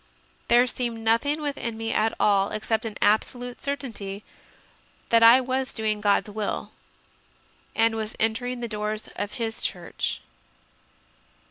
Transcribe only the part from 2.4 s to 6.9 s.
except an absolute certainty that I was doing God s will